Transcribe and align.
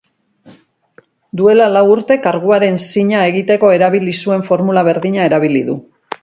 Duela 1.41 1.67
lau 1.73 1.83
urte 1.95 2.17
karguaren 2.23 2.79
zina 2.87 3.21
egiteko 3.33 3.71
erabili 3.77 4.15
zuen 4.25 4.47
formula 4.49 4.87
berdina 4.89 5.29
erabili 5.31 5.63
du. 5.71 5.79